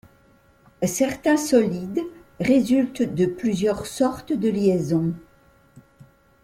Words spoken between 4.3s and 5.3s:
de liaisons.